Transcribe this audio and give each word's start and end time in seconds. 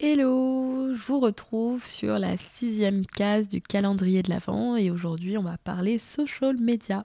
Hello, 0.00 0.94
je 0.94 1.02
vous 1.08 1.18
retrouve 1.18 1.84
sur 1.84 2.20
la 2.20 2.36
sixième 2.36 3.04
case 3.04 3.48
du 3.48 3.60
calendrier 3.60 4.22
de 4.22 4.30
l'Avent 4.30 4.76
et 4.76 4.92
aujourd'hui 4.92 5.36
on 5.36 5.42
va 5.42 5.58
parler 5.58 5.98
social 5.98 6.56
media 6.56 7.04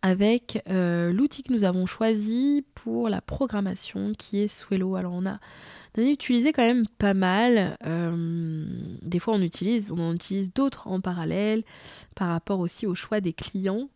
avec 0.00 0.62
euh, 0.66 1.12
l'outil 1.12 1.42
que 1.42 1.52
nous 1.52 1.64
avons 1.64 1.84
choisi 1.84 2.64
pour 2.74 3.10
la 3.10 3.20
programmation 3.20 4.12
qui 4.16 4.38
est 4.38 4.48
Swello. 4.48 4.96
Alors 4.96 5.12
on 5.12 5.26
a, 5.26 5.38
a 5.98 6.00
utilisé 6.00 6.54
quand 6.54 6.62
même 6.62 6.86
pas 6.96 7.12
mal. 7.12 7.76
Euh, 7.84 8.64
des 9.02 9.18
fois 9.18 9.34
on 9.34 9.42
utilise, 9.42 9.92
on 9.92 9.98
en 9.98 10.14
utilise 10.14 10.50
d'autres 10.54 10.88
en 10.88 11.02
parallèle 11.02 11.64
par 12.14 12.28
rapport 12.28 12.60
aussi 12.60 12.86
au 12.86 12.94
choix 12.94 13.20
des 13.20 13.34
clients. 13.34 13.90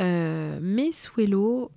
Euh, 0.00 0.58
mais 0.60 0.92
Swello 0.92 1.70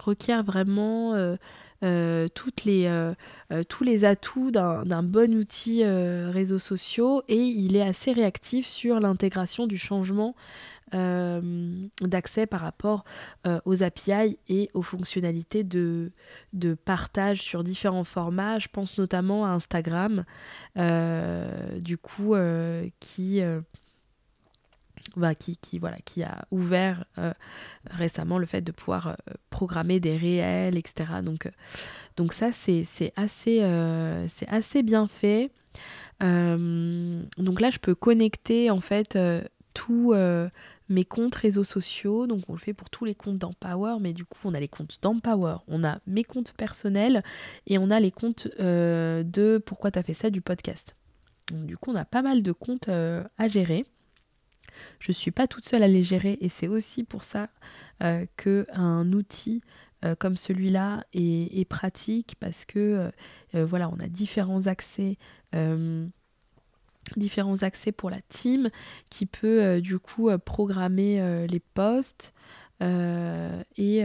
requiert 0.00 0.42
vraiment 0.42 1.36
euh, 1.82 2.28
toutes 2.34 2.64
les, 2.64 2.84
euh, 2.86 3.14
euh, 3.52 3.62
tous 3.62 3.84
les 3.84 4.04
atouts 4.04 4.50
d'un 4.50 5.02
bon 5.02 5.34
outil 5.34 5.82
réseaux 5.84 6.58
sociaux 6.58 7.22
et 7.28 7.38
il 7.38 7.74
est 7.76 7.82
assez 7.82 8.12
réactif 8.12 8.66
sur 8.66 9.00
l'intégration 9.00 9.66
du 9.66 9.78
changement 9.78 10.34
d'accès 10.92 12.46
par 12.46 12.62
rapport 12.62 13.04
aux 13.64 13.84
API 13.84 14.38
et 14.48 14.70
aux 14.74 14.82
fonctionnalités 14.82 15.62
de, 15.62 16.10
de, 16.52 16.74
partage 16.74 17.42
sur 17.42 17.62
différents 17.62 18.02
formats. 18.02 18.58
Je 18.58 18.66
pense 18.66 18.98
notamment 18.98 19.46
à 19.46 19.50
Instagram, 19.50 20.24
du 20.74 21.96
coup, 21.96 22.34
qui 22.98 23.40
bah, 25.16 25.34
qui, 25.34 25.78
voilà, 25.78 25.96
qui 26.04 26.22
a 26.22 26.44
ouvert 26.50 27.04
euh, 27.18 27.32
récemment 27.90 28.38
le 28.38 28.46
fait 28.46 28.60
de 28.60 28.72
pouvoir 28.72 29.08
euh, 29.08 29.14
programmer 29.50 29.98
des 29.98 30.16
réels, 30.16 30.76
etc. 30.76 31.20
Donc, 31.22 31.46
euh, 31.46 31.50
donc 32.16 32.32
ça, 32.32 32.52
c'est 32.52 32.84
assez, 33.16 33.62
assez 34.48 34.82
bien 34.82 35.06
fait. 35.06 35.50
donc 36.20 37.60
là, 37.60 37.70
je 37.70 37.78
peux 37.78 37.94
connecter 37.94 38.70
en 38.70 38.80
fait 38.80 39.18
tous 39.74 40.14
mes 40.88 41.04
comptes 41.04 41.34
réseaux 41.34 41.64
sociaux. 41.64 42.26
Donc 42.26 42.42
on 42.48 42.52
le 42.52 42.58
fait 42.58 42.74
pour 42.74 42.90
tous 42.90 43.04
les 43.04 43.14
comptes 43.14 43.38
d'Empower, 43.38 43.96
mais 44.00 44.12
du 44.12 44.24
coup, 44.24 44.40
on 44.44 44.54
a 44.54 44.60
les 44.60 44.68
comptes 44.68 44.98
d'Empower, 45.02 45.56
on 45.66 45.82
a 45.82 45.98
mes 46.06 46.24
comptes 46.24 46.52
personnels 46.52 47.24
et 47.66 47.78
on 47.78 47.90
a 47.90 47.98
les 48.00 48.10
comptes 48.10 48.48
de 48.58 49.62
Pourquoi 49.64 49.90
tu 49.90 49.98
as 49.98 50.02
fait 50.02 50.14
ça 50.14 50.30
du 50.30 50.40
podcast. 50.40 50.96
Donc, 51.50 51.66
du 51.66 51.76
coup, 51.76 51.90
on 51.90 51.96
a 51.96 52.04
pas 52.04 52.22
mal 52.22 52.42
de 52.42 52.52
comptes 52.52 52.88
à 52.88 53.48
gérer. 53.48 53.86
Je 55.00 55.10
ne 55.10 55.14
suis 55.14 55.30
pas 55.30 55.48
toute 55.48 55.64
seule 55.64 55.82
à 55.82 55.88
les 55.88 56.02
gérer 56.02 56.38
et 56.40 56.48
c'est 56.50 56.68
aussi 56.68 57.04
pour 57.04 57.24
ça 57.24 57.48
euh, 58.02 58.26
qu'un 58.36 59.12
outil 59.12 59.62
euh, 60.04 60.14
comme 60.14 60.36
celui-là 60.36 61.04
est, 61.14 61.68
pratique 61.68 62.36
parce 62.38 62.64
que 62.66 63.10
euh, 63.54 63.64
voilà, 63.64 63.88
on 63.88 63.98
a 63.98 64.06
différents 64.08 64.66
accès 64.66 65.16
différents 67.16 67.62
accès 67.64 67.90
pour 67.90 68.08
la 68.08 68.20
team 68.28 68.70
qui 69.08 69.26
peut 69.26 69.80
du 69.80 69.98
coup 69.98 70.30
programmer 70.44 71.46
les 71.48 71.58
posts 71.58 72.32
et, 72.80 74.04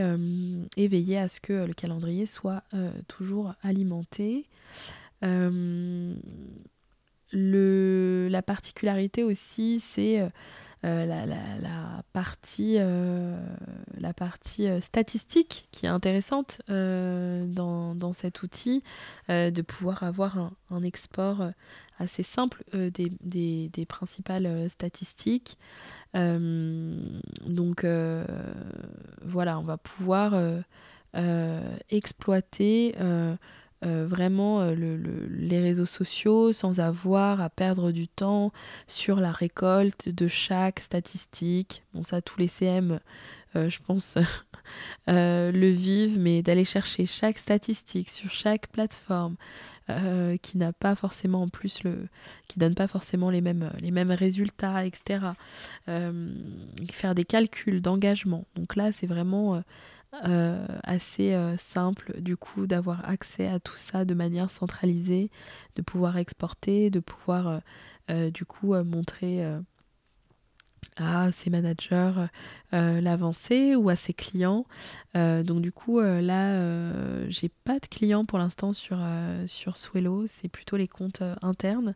veiller 0.75 1.19
à 1.19 1.29
ce 1.29 1.39
que 1.39 1.53
le 1.53 1.73
calendrier 1.73 2.25
soit 2.25 2.63
toujours 3.07 3.53
alimenté. 3.61 4.47
Le, 7.31 8.27
la 8.29 8.41
particularité 8.41 9.23
aussi, 9.23 9.79
c'est 9.79 10.27
euh, 10.85 11.05
la, 11.05 12.03
partie, 12.13 12.75
euh, 12.77 13.35
la 13.97 14.13
partie 14.13 14.67
euh, 14.67 14.79
statistique 14.81 15.67
qui 15.71 15.87
est 15.87 15.89
intéressante 15.89 16.61
dans, 16.67 18.13
cet 18.13 18.43
outil, 18.43 18.83
de 19.27 19.61
pouvoir 19.61 20.03
avoir 20.03 20.37
un, 20.69 20.83
export 20.83 21.49
assez 21.97 22.23
simple 22.23 22.63
des, 22.73 23.09
des, 23.21 23.85
principales 23.87 24.69
statistiques. 24.69 25.57
donc 26.13 27.85
voilà, 29.23 29.59
on 29.59 29.63
va 29.63 29.77
pouvoir 29.77 30.35
exploiter 31.89 32.95
euh, 33.83 34.07
vraiment 34.07 34.61
euh, 34.61 34.73
les 35.29 35.59
réseaux 35.59 35.85
sociaux 35.85 36.53
sans 36.53 36.79
avoir 36.79 37.41
à 37.41 37.49
perdre 37.49 37.91
du 37.91 38.07
temps 38.07 38.53
sur 38.87 39.17
la 39.17 39.33
récolte 39.33 40.07
de 40.07 40.29
chaque 40.29 40.79
statistique. 40.79 41.83
Bon 41.93 42.01
ça 42.01 42.21
tous 42.21 42.39
les 42.39 42.47
CM 42.47 43.01
euh, 43.57 43.69
je 43.69 43.79
pense 43.85 44.17
le 45.07 45.69
vivent, 45.69 46.17
mais 46.17 46.41
d'aller 46.41 46.63
chercher 46.63 47.05
chaque 47.05 47.37
statistique 47.37 48.09
sur 48.09 48.31
chaque 48.31 48.67
plateforme 48.67 49.35
qui 50.41 50.57
n'a 50.57 50.73
pas 50.73 50.95
forcément 50.95 51.43
en 51.43 51.47
plus 51.47 51.83
le 51.83 52.07
qui 52.47 52.57
donne 52.57 52.73
pas 52.73 52.87
forcément 52.87 53.29
les 53.29 53.41
mêmes 53.41 53.71
les 53.77 53.91
mêmes 53.91 54.09
résultats 54.09 54.83
etc 54.83 55.19
faire 55.85 57.13
des 57.13 57.23
calculs 57.23 57.83
d'engagement 57.83 58.45
donc 58.55 58.75
là 58.75 58.91
c'est 58.91 59.05
vraiment 59.05 59.61
euh, 60.25 60.65
assez 60.83 61.33
euh, 61.33 61.57
simple 61.57 62.21
du 62.21 62.37
coup 62.37 62.67
d'avoir 62.67 63.07
accès 63.07 63.47
à 63.47 63.59
tout 63.59 63.75
ça 63.77 64.05
de 64.05 64.13
manière 64.13 64.49
centralisée, 64.49 65.29
de 65.75 65.81
pouvoir 65.81 66.17
exporter, 66.17 66.89
de 66.89 66.99
pouvoir 66.99 67.61
euh, 68.09 68.29
du 68.31 68.45
coup 68.45 68.75
montrer 68.83 69.43
à 70.97 71.31
ses 71.31 71.49
managers 71.49 72.27
euh, 72.73 72.99
l'avancée 73.01 73.75
ou 73.75 73.89
à 73.89 73.95
ses 73.95 74.13
clients. 74.13 74.65
Euh, 75.15 75.43
donc 75.43 75.61
du 75.61 75.71
coup 75.71 75.99
euh, 75.99 76.21
là 76.21 77.29
j'ai 77.29 77.49
pas 77.49 77.79
de 77.79 77.85
clients 77.85 78.25
pour 78.25 78.37
l'instant 78.37 78.73
sur, 78.73 78.97
sur 79.45 79.77
c'est 80.27 80.47
plutôt 80.47 80.77
les 80.77 80.87
comptes 80.87 81.23
internes. 81.41 81.95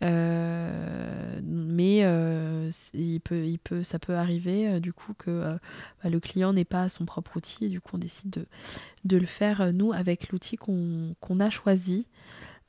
mais 0.00 1.98
il 2.94 3.20
peut, 3.20 3.46
il 3.46 3.58
peut, 3.58 3.82
ça 3.82 3.98
peut 3.98 4.14
arriver 4.14 4.80
du 4.80 4.92
coup 4.92 5.14
que 5.14 5.56
bah, 6.02 6.10
le 6.10 6.20
client 6.20 6.52
n'ait 6.52 6.64
pas 6.64 6.88
son 6.88 7.04
propre 7.04 7.36
outil 7.36 7.66
et 7.66 7.68
du 7.68 7.80
coup 7.80 7.96
on 7.96 7.98
décide 7.98 8.30
de, 8.30 8.46
de 9.04 9.16
le 9.16 9.26
faire 9.26 9.72
nous 9.72 9.92
avec 9.92 10.30
l'outil 10.30 10.56
qu'on 10.56 11.14
a 11.40 11.50
choisi. 11.50 12.06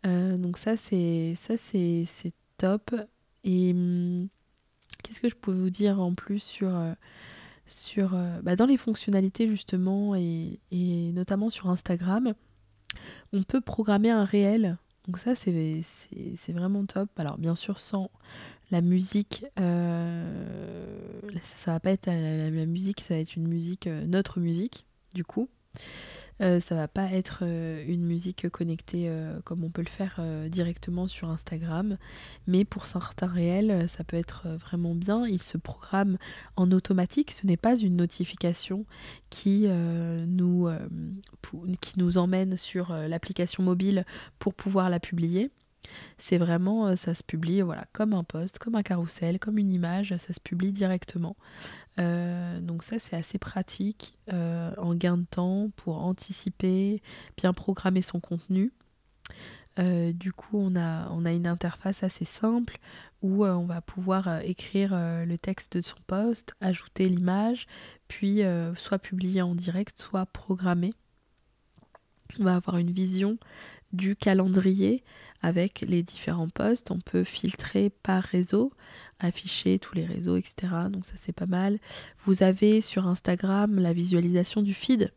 donc 0.03 0.57
ça 0.57 0.77
c'est 0.77 1.33
ça 1.35 1.57
c'est 1.57 2.33
top. 2.57 2.95
Et 3.45 3.71
hum, 3.71 4.29
Qu'est-ce 5.03 5.21
que 5.21 5.29
je 5.29 5.35
peux 5.35 5.51
vous 5.51 5.69
dire 5.69 6.01
en 6.01 6.13
plus 6.13 6.39
sur, 6.39 6.75
euh, 6.75 6.93
sur 7.67 8.15
euh, 8.15 8.41
bah, 8.41 8.55
dans 8.55 8.65
les 8.65 8.77
fonctionnalités 8.77 9.47
justement 9.47 10.15
et, 10.15 10.59
notamment 10.71 11.49
sur 11.49 11.69
Instagram, 11.69 12.33
on 13.33 13.43
peut 13.43 13.61
programmer 13.61 14.09
un 14.09 14.25
réel. 14.25 14.77
Donc 15.05 15.17
ça 15.17 15.35
c'est 15.35 15.83
vraiment 16.49 16.85
top. 16.85 17.09
Alors 17.17 17.37
bien 17.37 17.55
sûr 17.55 17.79
sans 17.79 18.09
la 18.71 18.81
musique, 18.81 19.45
euh, 19.59 20.97
ça 21.41 21.73
va 21.73 21.79
pas 21.79 21.91
être 21.91 22.07
la, 22.07 22.49
la, 22.49 22.65
musique, 22.65 23.01
ça 23.01 23.13
va 23.13 23.19
être 23.19 23.35
une 23.35 23.47
musique, 23.47 23.87
notre 23.87 24.39
musique 24.39 24.85
du 25.13 25.23
coup. 25.23 25.49
Euh, 26.41 26.59
ça 26.59 26.75
va 26.75 26.87
pas 26.87 27.11
être 27.11 27.39
euh, 27.43 27.83
une 27.87 28.03
musique 28.05 28.49
connectée 28.49 29.05
euh, 29.07 29.39
comme 29.43 29.63
on 29.63 29.69
peut 29.69 29.83
le 29.83 29.89
faire 29.89 30.19
directement 30.47 31.07
sur 31.07 31.29
Instagram, 31.29 31.97
mais 32.47 32.65
pour 32.65 32.85
certains 32.85 33.27
réels, 33.27 33.87
ça 33.89 34.03
peut 34.03 34.17
être 34.17 34.47
vraiment 34.59 34.95
bien. 34.95 35.27
Il 35.27 35.41
se 35.41 35.57
programme 35.57 36.17
en 36.55 36.71
automatique, 36.71 37.31
ce 37.31 37.45
n'est 37.47 37.57
pas 37.57 37.75
une 37.75 37.95
notification 37.95 38.85
qui, 39.29 39.67
nous, 39.67 40.69
qui 41.81 41.99
nous 41.99 42.17
emmène 42.17 42.57
sur 42.57 42.93
l'application 42.93 43.63
mobile 43.63 44.05
pour 44.39 44.53
pouvoir 44.53 44.89
la 44.89 44.99
publier. 44.99 45.51
C'est 46.17 46.37
vraiment, 46.37 46.87
euh, 46.87 46.95
ça 46.95 47.13
se 47.13 47.23
publie 47.23 47.61
voilà, 47.61 47.85
comme 47.93 48.13
un 48.13 48.23
post, 48.23 48.59
comme 48.59 48.75
un 48.75 48.83
carrousel, 48.83 49.39
comme 49.39 49.57
une 49.57 49.71
image, 49.71 50.15
ça 50.17 50.33
se 50.33 50.39
publie 50.39 50.71
directement. 50.71 51.35
Euh, 51.99 52.59
donc 52.59 52.83
ça 52.83 52.97
c'est 52.97 53.15
assez 53.15 53.37
pratique 53.37 54.13
euh, 54.31 54.71
en 54.77 54.95
gain 54.95 55.17
de 55.17 55.25
temps 55.25 55.69
pour 55.75 56.01
anticiper, 56.01 57.01
bien 57.37 57.53
programmer 57.53 58.01
son 58.01 58.19
contenu. 58.19 58.71
du 59.77 60.33
coup 60.33 60.57
on 60.57 60.75
a, 60.75 61.09
on 61.09 61.25
a 61.25 61.31
une 61.31 61.47
interface 61.47 62.03
assez 62.03 62.25
simple 62.25 62.77
où 63.21 63.45
on 63.45 63.65
va 63.65 63.81
pouvoir 63.81 64.41
écrire 64.41 64.91
le 64.93 65.37
texte 65.37 65.77
de 65.77 65.81
son 65.81 65.97
post, 66.07 66.55
ajouter 66.61 67.07
l'image, 67.07 67.67
puis 68.07 68.41
soit 68.75 68.99
publier 68.99 69.41
en 69.41 69.55
direct, 69.55 69.99
soit 69.99 70.25
programmer. 70.25 70.93
On 72.39 72.43
va 72.43 72.55
avoir 72.55 72.77
une 72.77 72.91
vision 72.91 73.37
du 73.93 74.15
calendrier 74.15 75.03
avec 75.41 75.85
les 75.87 76.03
différents 76.03 76.49
posts. 76.49 76.91
On 76.91 76.99
peut 76.99 77.23
filtrer 77.23 77.89
par 77.89 78.23
réseau, 78.23 78.71
afficher 79.19 79.79
tous 79.79 79.95
les 79.95 80.05
réseaux, 80.05 80.37
etc. 80.37 80.73
Donc 80.89 81.05
ça 81.05 81.13
c'est 81.15 81.33
pas 81.33 81.45
mal. 81.45 81.79
Vous 82.25 82.43
avez 82.43 82.81
sur 82.81 83.07
Instagram 83.07 83.79
la 83.79 83.93
visualisation 83.93 84.61
du 84.61 84.73
feed. 84.73 85.11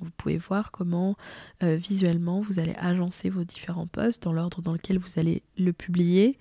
Vous 0.00 0.10
pouvez 0.16 0.38
voir 0.38 0.70
comment 0.70 1.16
euh, 1.62 1.76
visuellement 1.76 2.40
vous 2.40 2.60
allez 2.60 2.74
agencer 2.78 3.30
vos 3.30 3.44
différents 3.44 3.88
posts 3.88 4.22
dans 4.22 4.32
l'ordre 4.32 4.62
dans 4.62 4.72
lequel 4.72 4.98
vous 4.98 5.18
allez 5.18 5.42
le 5.58 5.72
publier. 5.72 6.38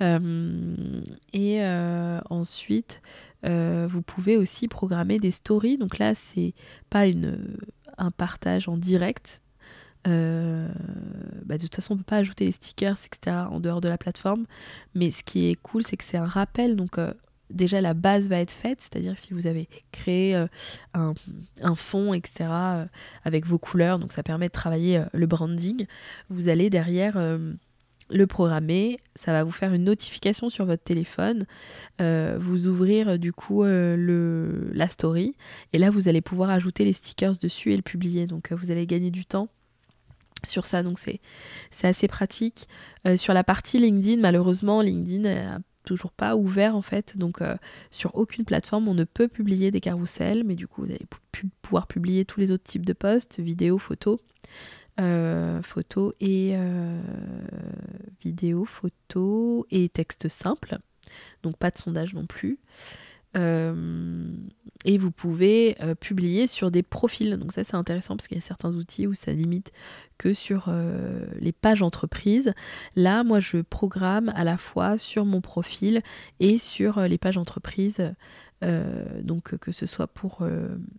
Euh, 0.00 1.00
et 1.32 1.62
euh, 1.62 2.20
ensuite, 2.30 3.00
vous 3.44 4.02
pouvez 4.02 4.36
aussi 4.36 4.68
programmer 4.68 5.18
des 5.18 5.30
stories. 5.30 5.78
Donc 5.78 5.98
là, 5.98 6.14
c'est 6.14 6.54
pas 6.90 7.04
un 7.98 8.10
partage 8.10 8.68
en 8.68 8.76
direct, 8.76 9.42
bah, 10.08 11.56
de 11.56 11.62
toute 11.62 11.74
façon, 11.74 11.94
on 11.94 11.96
ne 11.96 12.00
peut 12.00 12.06
pas 12.06 12.16
ajouter 12.16 12.44
les 12.44 12.52
stickers, 12.52 12.96
etc. 13.04 13.36
en 13.50 13.60
dehors 13.60 13.80
de 13.80 13.88
la 13.88 13.98
plateforme. 13.98 14.46
Mais 14.94 15.10
ce 15.10 15.22
qui 15.22 15.50
est 15.50 15.54
cool, 15.54 15.82
c'est 15.82 15.96
que 15.96 16.04
c'est 16.04 16.16
un 16.16 16.26
rappel. 16.26 16.76
Donc, 16.76 16.98
déjà 17.50 17.80
la 17.80 17.94
base 17.94 18.28
va 18.28 18.38
être 18.38 18.52
faite, 18.52 18.80
c'est-à-dire 18.80 19.14
que 19.14 19.20
si 19.20 19.32
vous 19.32 19.46
avez 19.46 19.68
créé 19.92 20.34
un, 20.94 21.14
un, 21.62 21.74
fond, 21.74 22.14
etc., 22.14 22.50
avec 23.24 23.46
vos 23.46 23.58
couleurs, 23.58 23.98
donc 23.98 24.12
ça 24.12 24.22
permet 24.22 24.48
de 24.48 24.52
travailler 24.52 25.02
le 25.12 25.26
branding, 25.26 25.86
vous 26.28 26.48
allez 26.48 26.70
derrière 26.70 27.18
le 28.10 28.26
programmer, 28.26 28.98
ça 29.14 29.32
va 29.32 29.44
vous 29.44 29.50
faire 29.50 29.74
une 29.74 29.84
notification 29.84 30.48
sur 30.48 30.64
votre 30.64 30.82
téléphone, 30.82 31.44
euh, 32.00 32.36
vous 32.40 32.66
ouvrir 32.66 33.10
euh, 33.10 33.16
du 33.18 33.32
coup 33.32 33.64
euh, 33.64 33.96
le, 33.96 34.70
la 34.72 34.88
story, 34.88 35.34
et 35.72 35.78
là 35.78 35.90
vous 35.90 36.08
allez 36.08 36.20
pouvoir 36.20 36.50
ajouter 36.50 36.84
les 36.84 36.92
stickers 36.92 37.36
dessus 37.36 37.72
et 37.72 37.76
le 37.76 37.82
publier. 37.82 38.26
Donc 38.26 38.52
vous 38.52 38.70
allez 38.70 38.86
gagner 38.86 39.10
du 39.10 39.26
temps 39.26 39.48
sur 40.46 40.64
ça, 40.64 40.82
donc 40.82 40.98
c'est 40.98 41.20
assez 41.86 42.08
pratique. 42.08 42.68
sur 43.16 43.34
la 43.34 43.44
partie 43.44 43.78
LinkedIn, 43.78 44.20
malheureusement, 44.20 44.82
LinkedIn 44.82 45.20
n'a 45.20 45.58
toujours 45.84 46.12
pas 46.12 46.36
ouvert 46.36 46.76
en 46.76 46.82
fait, 46.82 47.16
donc 47.16 47.40
sur 47.90 48.14
aucune 48.14 48.44
plateforme 48.44 48.88
on 48.88 48.94
ne 48.94 49.04
peut 49.04 49.26
publier 49.26 49.70
des 49.70 49.80
carousels, 49.80 50.44
mais 50.44 50.54
du 50.54 50.68
coup 50.68 50.82
vous 50.82 50.90
allez 50.90 51.06
pouvoir 51.62 51.86
publier 51.86 52.24
tous 52.24 52.40
les 52.40 52.52
autres 52.52 52.64
types 52.64 52.84
de 52.84 52.92
posts, 52.92 53.40
vidéos, 53.40 53.78
photos. 53.78 54.18
Euh, 55.00 55.62
photo 55.62 56.12
et 56.18 56.54
euh, 56.54 57.00
vidéo, 58.20 58.64
photo 58.64 59.64
et 59.70 59.88
texte 59.88 60.28
simple. 60.28 60.78
Donc 61.44 61.56
pas 61.56 61.70
de 61.70 61.78
sondage 61.78 62.14
non 62.14 62.26
plus. 62.26 62.58
Euh, 63.36 64.32
et 64.84 64.96
vous 64.96 65.10
pouvez 65.10 65.76
publier 66.00 66.46
sur 66.46 66.70
des 66.70 66.82
profils. 66.82 67.36
Donc 67.36 67.52
ça 67.52 67.64
c'est 67.64 67.74
intéressant 67.74 68.16
parce 68.16 68.28
qu'il 68.28 68.36
y 68.36 68.40
a 68.40 68.44
certains 68.44 68.72
outils 68.74 69.06
où 69.06 69.14
ça 69.14 69.32
limite 69.32 69.72
que 70.18 70.32
sur 70.32 70.72
les 71.40 71.52
pages 71.52 71.82
entreprises. 71.82 72.52
Là, 72.94 73.24
moi 73.24 73.40
je 73.40 73.58
programme 73.58 74.32
à 74.36 74.44
la 74.44 74.56
fois 74.56 74.96
sur 74.96 75.24
mon 75.24 75.40
profil 75.40 76.02
et 76.38 76.58
sur 76.58 77.00
les 77.00 77.18
pages 77.18 77.38
entreprises. 77.38 78.14
donc 78.62 79.58
que 79.58 79.72
ce 79.72 79.86
soit 79.86 80.06
pour 80.06 80.46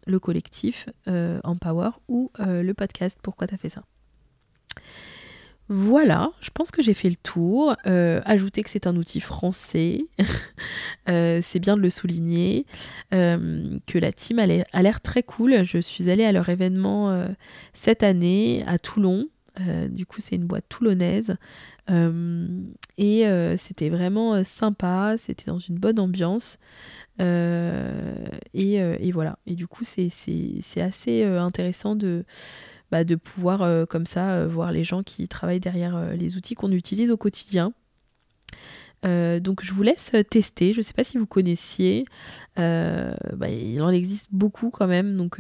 le 0.06 0.20
collectif 0.20 0.90
Empower 1.08 1.92
ou 2.10 2.32
le 2.38 2.74
podcast 2.74 3.18
Pourquoi 3.24 3.48
t'as 3.48 3.58
fait 3.58 3.70
ça? 3.70 3.84
Voilà, 5.72 6.32
je 6.42 6.50
pense 6.52 6.72
que 6.72 6.82
j'ai 6.82 6.96
fait 6.96 7.12
le 7.12 7.16
tour. 7.16 7.76
Euh, 7.86 8.22
ajouter 8.26 8.64
que 8.64 8.72
c'est 8.72 8.88
un 8.88 8.96
outil 8.96 9.20
français, 9.20 10.08
euh, 11.10 11.42
c'est 11.44 11.60
bien 11.60 11.78
de 11.78 11.82
le 11.82 11.92
souligner. 11.92 12.66
Euh, 13.14 13.78
que 13.86 14.00
la 14.00 14.12
team 14.12 14.40
a 14.40 14.48
l'air 14.48 15.02
très 15.02 15.22
cool. 15.22 15.64
Je 15.64 15.78
suis 15.78 16.10
allée 16.10 16.26
à 16.26 16.32
leur 16.32 16.50
événement 16.50 17.28
cette 17.74 18.02
année 18.02 18.64
à 18.66 18.80
Toulon. 18.80 19.28
du 19.90 20.08
coup, 20.08 20.22
c'est 20.22 20.36
une 20.38 20.46
boîte 20.46 20.66
toulonnaise. 20.70 21.36
et 22.98 23.56
c'était 23.58 23.90
vraiment 23.90 24.44
sympa. 24.44 25.16
C'était 25.20 25.52
dans 25.52 25.60
une 25.60 25.78
bonne 25.78 26.00
ambiance. 26.00 26.58
Et, 27.20 29.12
voilà. 29.14 29.38
Et 29.46 29.54
du 29.54 29.68
coup, 29.68 29.84
c'est 29.86 30.82
assez 30.82 31.24
intéressant 31.24 31.96
de 31.96 32.26
bah, 32.92 33.04
de 33.04 33.16
pouvoir 33.16 33.62
euh, 33.62 33.86
comme 33.86 34.06
ça 34.06 34.32
euh, 34.32 34.48
voir 34.48 34.72
les 34.72 34.84
gens 34.84 35.04
qui 35.04 35.28
travaillent 35.28 35.60
derrière 35.60 35.96
euh, 35.96 36.14
les 36.14 36.38
outils 36.38 36.56
qu'on 36.56 36.72
utilise 36.72 37.12
au 37.12 37.18
quotidien. 37.18 37.74
donc 39.04 39.64
je 39.64 39.72
vous 39.72 39.84
laisse 39.84 40.12
tester. 40.30 40.74
Je 40.74 40.80
ne 40.80 40.84
sais 40.84 40.94
pas 40.94 41.04
si 41.04 41.18
vous 41.18 41.28
connaissiez. 41.28 42.06
Bah, 42.58 43.48
il 43.50 43.82
en 43.82 43.90
existe 43.92 44.28
beaucoup 44.32 44.72
quand 44.72 44.88
même. 44.88 45.16
Donc 45.16 45.40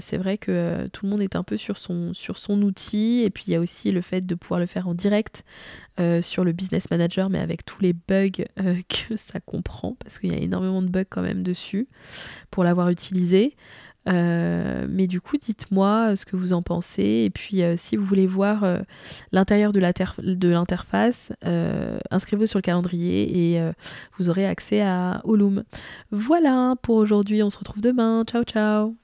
c'est 0.00 0.16
vrai 0.16 0.38
que 0.38 0.88
tout 0.92 1.06
le 1.06 1.10
monde 1.10 1.22
est 1.22 1.36
un 1.36 1.44
peu 1.44 1.56
sur 1.56 1.78
son, 1.78 2.12
sur 2.14 2.36
son 2.36 2.60
outil. 2.62 3.22
Et 3.24 3.30
puis 3.30 3.44
il 3.46 3.52
y 3.52 3.54
a 3.54 3.60
aussi 3.60 3.92
le 3.92 4.00
fait 4.00 4.22
de 4.22 4.34
pouvoir 4.34 4.58
le 4.58 4.66
faire 4.66 4.88
en 4.88 4.94
direct 4.94 5.44
sur 6.20 6.42
le 6.42 6.50
Business 6.50 6.90
Manager, 6.90 7.30
mais 7.30 7.38
avec 7.38 7.64
tous 7.64 7.80
les 7.80 7.92
bugs 7.92 8.30
que 8.88 9.14
ça 9.14 9.38
comprend. 9.38 9.96
Parce 10.02 10.18
qu'il 10.18 10.32
y 10.32 10.36
a 10.36 10.42
énormément 10.42 10.82
de 10.82 10.88
bugs 10.88 11.04
quand 11.08 11.22
même 11.22 11.44
dessus 11.44 11.86
pour 12.50 12.64
l'avoir 12.64 12.88
utilisé. 12.88 13.54
Euh, 14.08 14.86
mais 14.88 15.06
du 15.06 15.20
coup, 15.20 15.36
dites-moi 15.36 16.10
euh, 16.10 16.16
ce 16.16 16.26
que 16.26 16.36
vous 16.36 16.52
en 16.52 16.62
pensez. 16.62 17.24
Et 17.24 17.30
puis, 17.30 17.62
euh, 17.62 17.74
si 17.76 17.96
vous 17.96 18.04
voulez 18.04 18.26
voir 18.26 18.64
l'intérieur 19.32 19.72
de 19.72 20.48
l'interface, 20.48 21.32
inscrivez-vous 22.10 22.46
sur 22.46 22.58
le 22.58 22.62
calendrier 22.62 23.54
et 23.54 23.70
vous 24.18 24.30
aurez 24.30 24.46
accès 24.46 24.80
à 24.82 25.20
Olum. 25.24 25.64
Voilà 26.10 26.74
pour 26.82 26.96
aujourd'hui. 26.96 27.42
On 27.42 27.50
se 27.50 27.58
retrouve 27.58 27.82
demain. 27.82 28.24
Ciao, 28.26 28.44
ciao. 28.44 29.03